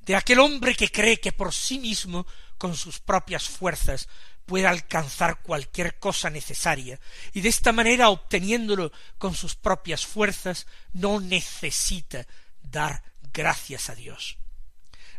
de 0.00 0.14
aquel 0.14 0.38
hombre 0.38 0.74
que 0.74 0.90
cree 0.90 1.18
que 1.18 1.32
por 1.32 1.52
sí 1.52 1.78
mismo, 1.78 2.26
con 2.58 2.76
sus 2.76 3.00
propias 3.00 3.48
fuerzas, 3.48 4.08
puede 4.46 4.66
alcanzar 4.66 5.42
cualquier 5.42 5.98
cosa 5.98 6.30
necesaria, 6.30 7.00
y 7.32 7.40
de 7.40 7.48
esta 7.48 7.72
manera 7.72 8.08
obteniéndolo 8.10 8.92
con 9.18 9.34
sus 9.34 9.56
propias 9.56 10.06
fuerzas, 10.06 10.66
no 10.92 11.20
necesita 11.20 12.26
dar 12.62 13.02
gracias 13.32 13.90
a 13.90 13.94
Dios. 13.94 14.38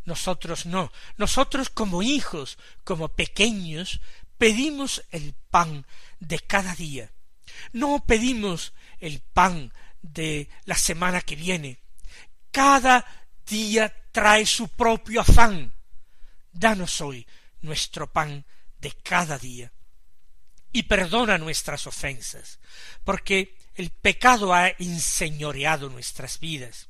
Nosotros 0.05 0.65
no, 0.65 0.91
nosotros 1.17 1.69
como 1.69 2.01
hijos, 2.01 2.57
como 2.85 3.09
pequeños, 3.09 3.99
pedimos 4.37 5.03
el 5.11 5.35
pan 5.49 5.85
de 6.19 6.39
cada 6.39 6.73
día. 6.75 7.11
No 7.73 8.05
pedimos 8.05 8.73
el 8.99 9.19
pan 9.19 9.73
de 10.01 10.49
la 10.65 10.75
semana 10.75 11.21
que 11.21 11.35
viene. 11.35 11.79
Cada 12.51 13.05
día 13.45 13.93
trae 14.11 14.45
su 14.45 14.67
propio 14.69 15.21
afán. 15.21 15.73
Danos 16.51 17.01
hoy 17.01 17.25
nuestro 17.61 18.11
pan 18.11 18.45
de 18.79 18.91
cada 18.91 19.37
día. 19.37 19.71
Y 20.71 20.83
perdona 20.83 21.37
nuestras 21.37 21.87
ofensas, 21.87 22.59
porque 23.03 23.57
el 23.75 23.89
pecado 23.89 24.53
ha 24.53 24.69
enseñoreado 24.69 25.89
nuestras 25.89 26.39
vidas, 26.39 26.89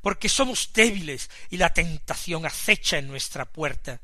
porque 0.00 0.28
somos 0.28 0.72
débiles 0.72 1.30
y 1.50 1.56
la 1.56 1.72
tentación 1.72 2.44
acecha 2.44 2.98
en 2.98 3.08
nuestra 3.08 3.44
puerta. 3.44 4.00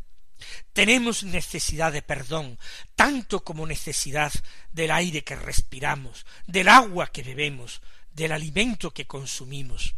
Tenemos 0.72 1.22
necesidad 1.24 1.92
de 1.92 2.02
perdón, 2.02 2.58
tanto 2.94 3.44
como 3.44 3.66
necesidad 3.66 4.32
del 4.72 4.90
aire 4.90 5.22
que 5.22 5.36
respiramos, 5.36 6.24
del 6.46 6.68
agua 6.68 7.08
que 7.08 7.22
bebemos, 7.22 7.82
del 8.12 8.32
alimento 8.32 8.92
que 8.92 9.06
consumimos. 9.06 9.94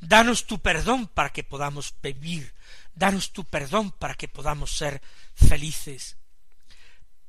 Danos 0.00 0.46
tu 0.46 0.60
perdón 0.60 1.06
para 1.06 1.32
que 1.32 1.44
podamos 1.44 1.94
vivir, 2.02 2.54
danos 2.94 3.32
tu 3.32 3.44
perdón 3.44 3.92
para 3.92 4.14
que 4.14 4.28
podamos 4.28 4.76
ser 4.76 5.00
felices. 5.34 6.16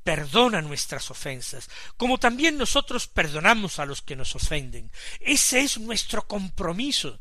Perdona 0.04 0.62
nuestras 0.62 1.12
ofensas, 1.12 1.70
como 1.98 2.18
también 2.18 2.58
nosotros 2.58 3.08
perdonamos 3.08 3.80
a 3.80 3.86
los 3.86 4.02
que 4.02 4.16
nos 4.16 4.36
ofenden. 4.36 4.90
Ese 5.20 5.62
es 5.62 5.78
nuestro 5.78 6.28
compromiso. 6.28 7.20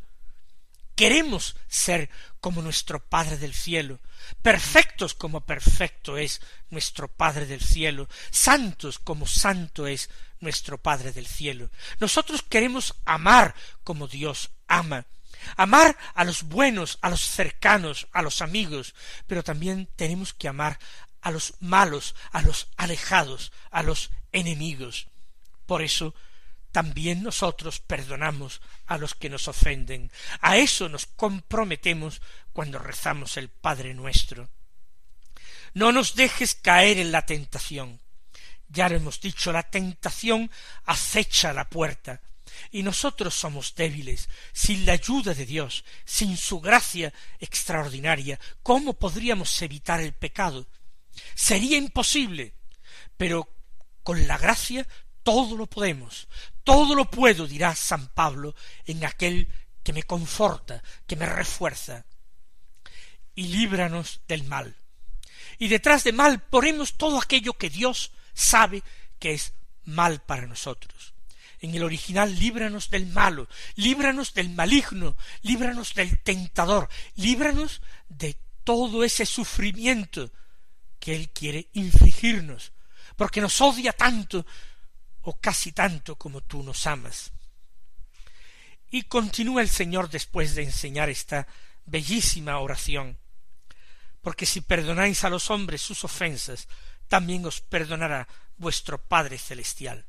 Queremos 0.96 1.56
ser 1.68 2.08
como 2.40 2.62
nuestro 2.62 3.04
Padre 3.04 3.36
del 3.36 3.52
cielo, 3.52 4.00
perfectos 4.40 5.12
como 5.14 5.42
perfecto 5.42 6.16
es 6.16 6.40
nuestro 6.70 7.06
Padre 7.08 7.44
del 7.44 7.60
cielo, 7.60 8.08
santos 8.30 8.98
como 8.98 9.26
santo 9.26 9.86
es 9.86 10.08
nuestro 10.40 10.78
Padre 10.78 11.12
del 11.12 11.26
cielo. 11.26 11.70
Nosotros 12.00 12.42
queremos 12.42 12.94
amar 13.04 13.54
como 13.84 14.08
Dios 14.08 14.50
ama, 14.68 15.04
amar 15.56 15.98
a 16.14 16.24
los 16.24 16.44
buenos, 16.44 16.98
a 17.02 17.10
los 17.10 17.20
cercanos, 17.20 18.08
a 18.12 18.22
los 18.22 18.40
amigos, 18.40 18.94
pero 19.26 19.44
también 19.44 19.88
tenemos 19.96 20.32
que 20.32 20.48
amar 20.48 20.78
a 21.20 21.30
los 21.30 21.54
malos, 21.60 22.14
a 22.32 22.40
los 22.40 22.68
alejados, 22.76 23.52
a 23.70 23.82
los 23.82 24.10
enemigos. 24.32 25.08
Por 25.66 25.82
eso 25.82 26.14
también 26.76 27.22
nosotros 27.22 27.80
perdonamos 27.80 28.60
a 28.84 28.98
los 28.98 29.14
que 29.14 29.30
nos 29.30 29.48
ofenden. 29.48 30.12
A 30.42 30.58
eso 30.58 30.90
nos 30.90 31.06
comprometemos 31.06 32.20
cuando 32.52 32.78
rezamos 32.78 33.38
el 33.38 33.48
Padre 33.48 33.94
nuestro. 33.94 34.50
No 35.72 35.90
nos 35.90 36.16
dejes 36.16 36.54
caer 36.54 36.98
en 36.98 37.12
la 37.12 37.24
tentación. 37.24 37.98
Ya 38.68 38.90
lo 38.90 38.96
hemos 38.96 39.22
dicho, 39.22 39.52
la 39.52 39.62
tentación 39.62 40.50
acecha 40.84 41.54
la 41.54 41.66
puerta, 41.66 42.20
y 42.70 42.82
nosotros 42.82 43.32
somos 43.32 43.74
débiles. 43.74 44.28
Sin 44.52 44.84
la 44.84 44.92
ayuda 44.92 45.32
de 45.32 45.46
Dios, 45.46 45.82
sin 46.04 46.36
su 46.36 46.60
gracia 46.60 47.10
extraordinaria, 47.40 48.38
¿cómo 48.62 48.92
podríamos 48.92 49.62
evitar 49.62 50.02
el 50.02 50.12
pecado? 50.12 50.66
Sería 51.34 51.78
imposible, 51.78 52.52
pero 53.16 53.48
con 54.02 54.26
la 54.26 54.36
gracia 54.36 54.86
todo 55.22 55.56
lo 55.56 55.66
podemos, 55.66 56.28
todo 56.66 56.96
lo 56.96 57.08
puedo, 57.08 57.46
dirá 57.46 57.76
San 57.76 58.08
Pablo, 58.08 58.56
en 58.86 59.04
aquel 59.04 59.48
que 59.84 59.92
me 59.92 60.02
conforta, 60.02 60.82
que 61.06 61.14
me 61.14 61.24
refuerza. 61.24 62.04
Y 63.36 63.46
líbranos 63.46 64.20
del 64.26 64.42
mal. 64.42 64.74
Y 65.58 65.68
detrás 65.68 66.02
de 66.02 66.12
mal 66.12 66.40
ponemos 66.40 66.94
todo 66.94 67.18
aquello 67.18 67.52
que 67.52 67.70
Dios 67.70 68.10
sabe 68.34 68.82
que 69.20 69.32
es 69.32 69.52
mal 69.84 70.20
para 70.22 70.48
nosotros. 70.48 71.14
En 71.60 71.72
el 71.72 71.84
original, 71.84 72.36
líbranos 72.36 72.90
del 72.90 73.06
malo, 73.06 73.48
líbranos 73.76 74.34
del 74.34 74.50
maligno, 74.50 75.16
líbranos 75.42 75.94
del 75.94 76.18
tentador, 76.18 76.88
líbranos 77.14 77.80
de 78.08 78.36
todo 78.64 79.04
ese 79.04 79.24
sufrimiento 79.24 80.32
que 80.98 81.14
Él 81.14 81.30
quiere 81.30 81.68
infligirnos, 81.74 82.72
porque 83.14 83.40
nos 83.40 83.60
odia 83.60 83.92
tanto 83.92 84.44
o 85.26 85.40
casi 85.40 85.72
tanto 85.72 86.14
como 86.14 86.40
tú 86.40 86.62
nos 86.62 86.86
amas. 86.86 87.32
Y 88.90 89.02
continúa 89.02 89.60
el 89.60 89.68
Señor 89.68 90.08
después 90.08 90.54
de 90.54 90.62
enseñar 90.62 91.10
esta 91.10 91.48
bellísima 91.84 92.60
oración, 92.60 93.18
porque 94.22 94.46
si 94.46 94.60
perdonáis 94.60 95.24
a 95.24 95.30
los 95.30 95.50
hombres 95.50 95.82
sus 95.82 96.04
ofensas, 96.04 96.68
también 97.08 97.44
os 97.44 97.60
perdonará 97.60 98.28
vuestro 98.56 99.02
Padre 99.02 99.36
Celestial. 99.36 100.06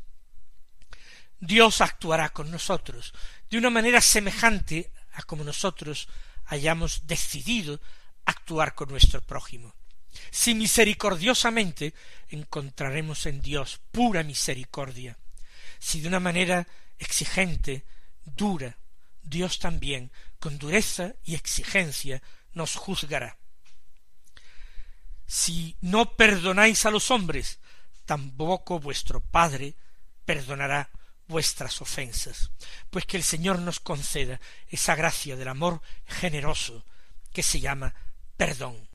Dios 1.39 1.81
actuará 1.81 2.29
con 2.29 2.51
nosotros 2.51 3.11
de 3.49 3.57
una 3.57 3.71
manera 3.71 4.01
semejante 4.01 4.91
a 5.13 5.23
como 5.23 5.43
nosotros 5.43 6.07
hayamos 6.45 7.07
decidido 7.07 7.81
actuar 8.25 8.75
con 8.75 8.89
nuestro 8.89 9.21
prójimo. 9.21 9.73
Si 10.31 10.55
misericordiosamente 10.55 11.93
encontraremos 12.29 13.25
en 13.25 13.41
Dios 13.41 13.79
pura 13.91 14.23
misericordia, 14.23 15.17
si 15.79 16.01
de 16.01 16.07
una 16.07 16.19
manera 16.19 16.67
exigente, 16.97 17.85
dura, 18.23 18.77
Dios 19.21 19.59
también, 19.59 20.11
con 20.39 20.57
dureza 20.57 21.13
y 21.23 21.35
exigencia, 21.35 22.21
nos 22.53 22.75
juzgará. 22.75 23.37
Si 25.25 25.75
no 25.81 26.15
perdonáis 26.15 26.85
a 26.85 26.91
los 26.91 27.11
hombres, 27.11 27.59
tampoco 28.05 28.79
vuestro 28.79 29.19
Padre 29.19 29.75
perdonará 30.25 30.89
vuestras 31.27 31.81
ofensas. 31.81 32.51
Pues 32.89 33.05
que 33.05 33.17
el 33.17 33.23
Señor 33.23 33.59
nos 33.59 33.79
conceda 33.79 34.39
esa 34.69 34.95
gracia 34.95 35.35
del 35.35 35.49
amor 35.49 35.81
generoso 36.05 36.85
que 37.33 37.43
se 37.43 37.59
llama 37.59 37.93
perdón. 38.37 38.86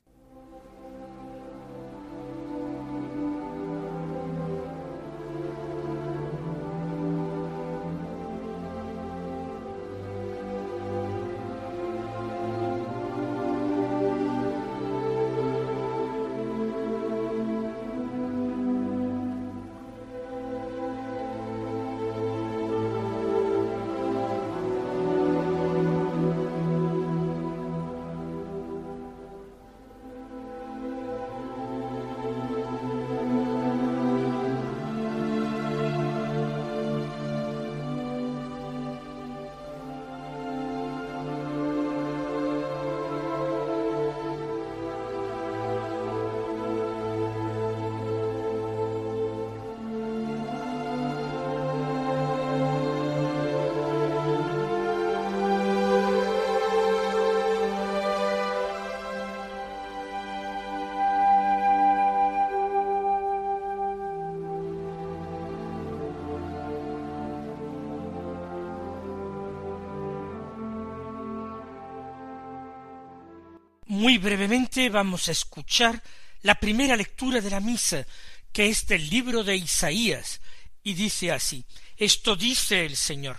Muy 74.03 74.17
brevemente 74.17 74.89
vamos 74.89 75.29
a 75.29 75.31
escuchar 75.31 76.03
la 76.41 76.55
primera 76.55 76.97
lectura 76.97 77.39
de 77.39 77.49
la 77.49 77.61
misa, 77.61 78.05
que 78.51 78.67
es 78.67 78.85
del 78.85 79.09
libro 79.09 79.45
de 79.45 79.55
Isaías, 79.55 80.41
y 80.83 80.93
dice 80.93 81.31
así 81.31 81.63
Esto 81.95 82.35
dice 82.35 82.85
el 82.85 82.97
Señor 82.97 83.37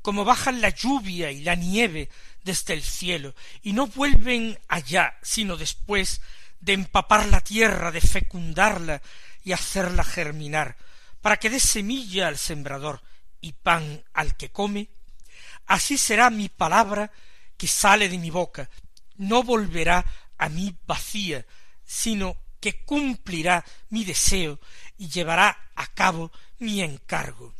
como 0.00 0.24
bajan 0.24 0.62
la 0.62 0.70
lluvia 0.70 1.30
y 1.30 1.42
la 1.42 1.56
nieve 1.56 2.08
desde 2.42 2.72
el 2.72 2.82
cielo, 2.82 3.34
y 3.60 3.74
no 3.74 3.86
vuelven 3.86 4.58
allá, 4.66 5.18
sino 5.20 5.58
después 5.58 6.22
de 6.58 6.72
empapar 6.72 7.26
la 7.26 7.42
tierra, 7.42 7.90
de 7.90 8.00
fecundarla 8.00 9.02
y 9.44 9.52
hacerla 9.52 10.04
germinar, 10.04 10.78
para 11.20 11.36
que 11.36 11.50
dé 11.50 11.60
semilla 11.60 12.28
al 12.28 12.38
sembrador 12.38 13.02
y 13.42 13.52
pan 13.52 14.02
al 14.14 14.38
que 14.38 14.48
come, 14.48 14.88
así 15.66 15.98
será 15.98 16.30
mi 16.30 16.48
palabra 16.48 17.12
que 17.58 17.66
sale 17.66 18.08
de 18.08 18.16
mi 18.16 18.30
boca, 18.30 18.70
no 19.18 19.42
volverá 19.42 20.04
a 20.38 20.48
mí 20.48 20.74
vacía, 20.86 21.44
sino 21.84 22.36
que 22.60 22.84
cumplirá 22.84 23.64
mi 23.90 24.04
deseo 24.04 24.58
y 24.96 25.08
llevará 25.08 25.70
a 25.74 25.86
cabo 25.88 26.32
mi 26.58 26.82
encargo. 26.82 27.54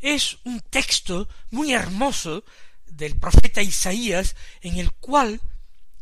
Es 0.00 0.38
un 0.44 0.60
texto 0.60 1.28
muy 1.50 1.72
hermoso 1.72 2.44
del 2.86 3.18
profeta 3.18 3.62
Isaías 3.62 4.34
en 4.60 4.78
el 4.78 4.92
cual 4.92 5.40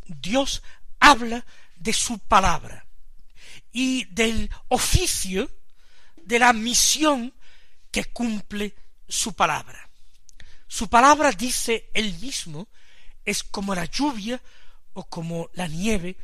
Dios 0.07 0.63
habla 1.01 1.45
de 1.77 1.93
su 1.93 2.19
palabra 2.19 2.87
y 3.73 4.05
del 4.07 4.51
oficio 4.69 5.51
de 6.17 6.39
la 6.39 6.53
misión 6.53 7.35
que 7.91 8.05
cumple 8.05 8.75
su 9.09 9.35
palabra. 9.35 9.89
Su 10.67 10.89
palabra, 10.89 11.33
dice 11.33 11.91
él 11.95 12.19
mismo, 12.19 12.69
es 13.29 13.43
como 13.45 13.75
la 13.75 13.85
lluvia 13.85 14.41
o 14.95 15.05
como 15.05 15.51
la 15.53 15.69
nieve 15.69 16.17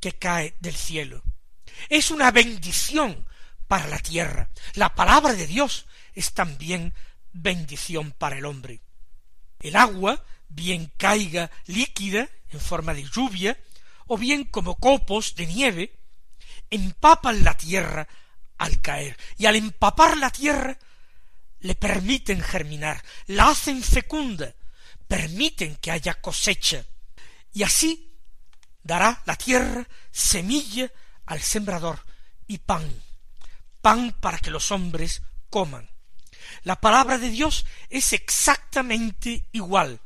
que 0.00 0.12
cae 0.12 0.56
del 0.58 0.74
cielo. 0.74 1.22
Es 1.88 2.10
una 2.10 2.32
bendición 2.32 3.26
para 3.68 3.86
la 3.86 4.00
tierra. 4.00 4.50
La 4.74 4.94
palabra 4.94 5.34
de 5.34 5.46
Dios 5.46 5.86
es 6.14 6.32
también 6.32 6.94
bendición 7.32 8.10
para 8.10 8.38
el 8.38 8.44
hombre. 8.44 8.80
El 9.60 9.76
agua, 9.76 10.24
bien 10.48 10.92
caiga 10.96 11.50
líquida 11.66 12.28
en 12.50 12.60
forma 12.60 12.92
de 12.92 13.04
lluvia, 13.04 13.56
o 14.08 14.18
bien 14.18 14.42
como 14.44 14.76
copos 14.76 15.36
de 15.36 15.46
nieve, 15.46 15.92
empapan 16.70 17.44
la 17.44 17.54
tierra 17.56 18.08
al 18.56 18.80
caer, 18.80 19.16
y 19.36 19.46
al 19.46 19.54
empapar 19.54 20.16
la 20.16 20.30
tierra 20.30 20.76
le 21.60 21.76
permiten 21.76 22.40
germinar, 22.40 23.04
la 23.26 23.50
hacen 23.50 23.82
fecunda, 23.82 24.54
permiten 25.08 25.76
que 25.76 25.90
haya 25.90 26.20
cosecha, 26.20 26.84
y 27.52 27.62
así 27.62 28.14
dará 28.82 29.22
la 29.26 29.36
tierra 29.36 29.88
semilla 30.12 30.90
al 31.26 31.42
sembrador 31.42 32.04
y 32.46 32.58
pan, 32.58 33.02
pan 33.80 34.14
para 34.20 34.38
que 34.38 34.50
los 34.50 34.70
hombres 34.70 35.22
coman. 35.50 35.90
La 36.62 36.80
palabra 36.80 37.18
de 37.18 37.30
Dios 37.30 37.66
es 37.90 38.12
exactamente 38.12 39.46
igual. 39.52 40.00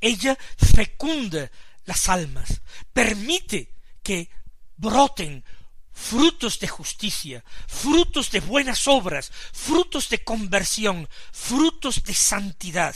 Ella 0.00 0.36
fecunda 0.56 1.50
las 1.84 2.08
almas, 2.08 2.60
permite 2.92 3.74
que 4.02 4.30
broten 4.76 5.44
frutos 5.92 6.60
de 6.60 6.68
justicia, 6.68 7.44
frutos 7.66 8.30
de 8.30 8.40
buenas 8.40 8.86
obras, 8.86 9.32
frutos 9.52 10.08
de 10.10 10.22
conversión, 10.22 11.08
frutos 11.32 12.04
de 12.04 12.14
santidad. 12.14 12.94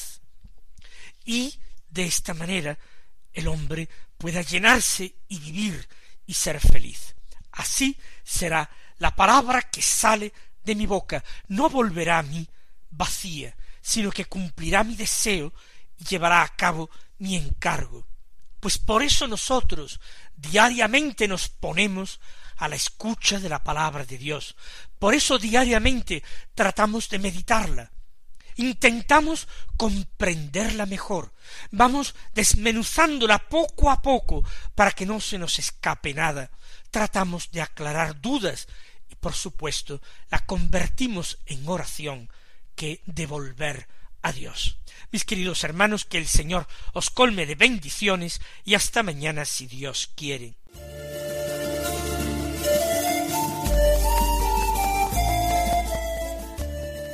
Y 1.31 1.61
de 1.89 2.07
esta 2.07 2.35
manera 2.35 2.77
el 3.33 3.47
hombre 3.47 3.89
pueda 4.19 4.43
llenarse 4.43 5.15
y 5.29 5.39
vivir 5.39 5.89
y 6.27 6.35
ser 6.35 6.59
feliz. 6.59 7.15
Así 7.53 7.97
será 8.25 8.69
la 8.99 9.15
palabra 9.15 9.63
que 9.63 9.81
sale 9.81 10.33
de 10.65 10.75
mi 10.75 10.87
boca, 10.87 11.23
no 11.47 11.71
volverá 11.71 12.19
a 12.19 12.25
mí 12.25 12.49
vacía, 12.91 13.57
sino 13.81 14.11
que 14.11 14.25
cumplirá 14.25 14.83
mi 14.83 14.97
deseo 14.97 15.53
y 15.99 16.05
llevará 16.05 16.43
a 16.43 16.57
cabo 16.57 16.91
mi 17.19 17.37
encargo. 17.37 18.09
Pues 18.59 18.79
por 18.79 19.05
eso 19.05 19.29
nosotros 19.29 20.01
diariamente 20.35 21.29
nos 21.29 21.49
ponemos 21.49 22.19
a 22.57 22.67
la 22.67 22.75
escucha 22.75 23.39
de 23.39 23.49
la 23.49 23.63
palabra 23.63 24.05
de 24.05 24.19
Dios. 24.19 24.57
Por 24.99 25.15
eso 25.15 25.39
diariamente 25.39 26.25
tratamos 26.57 27.09
de 27.09 27.21
meditarla. 27.21 27.93
Intentamos 28.61 29.49
comprenderla 29.79 30.85
mejor. 30.85 31.33
Vamos 31.71 32.15
desmenuzándola 32.35 33.49
poco 33.49 33.91
a 33.91 34.03
poco 34.03 34.45
para 34.75 34.93
que 34.93 35.07
no 35.07 35.19
se 35.19 35.39
nos 35.39 35.59
escape 35.59 36.13
nada. 36.13 36.51
Tratamos 36.91 37.51
de 37.53 37.63
aclarar 37.63 38.21
dudas 38.21 38.69
y 39.09 39.15
por 39.15 39.33
supuesto 39.33 40.03
la 40.31 40.45
convertimos 40.45 41.39
en 41.47 41.67
oración 41.67 42.29
que 42.77 43.01
devolver 43.07 43.89
a 44.21 44.31
Dios. 44.31 44.77
Mis 45.11 45.25
queridos 45.25 45.65
hermanos, 45.65 46.05
que 46.05 46.19
el 46.19 46.27
Señor 46.27 46.69
os 46.93 47.09
colme 47.09 47.47
de 47.47 47.55
bendiciones 47.55 48.43
y 48.67 48.75
hasta 48.75 49.03
mañana 49.03 49.47
si 49.47 49.69
Dios 49.69 50.11
quiere. 50.15 50.57